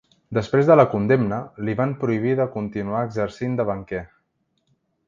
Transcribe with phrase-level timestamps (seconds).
[0.35, 4.05] Després de la condemna, li van prohibir de continuar exercint de banquer.